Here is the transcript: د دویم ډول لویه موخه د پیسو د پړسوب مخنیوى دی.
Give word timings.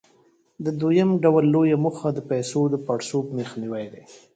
د 0.65 0.67
دویم 0.81 1.09
ډول 1.23 1.43
لویه 1.53 1.77
موخه 1.83 2.09
د 2.13 2.19
پیسو 2.29 2.61
د 2.69 2.75
پړسوب 2.85 3.25
مخنیوى 3.37 3.85
دی. 3.93 4.03